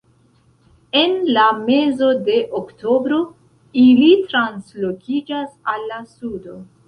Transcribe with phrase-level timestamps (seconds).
[1.01, 3.19] En la mezo de oktobro
[3.83, 6.59] ili translokiĝas al la sudo.